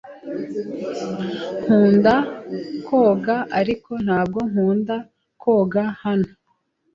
[1.61, 2.13] Nkunda
[2.87, 4.95] koga, ariko ntabwo nkunda
[5.41, 6.31] koga hano.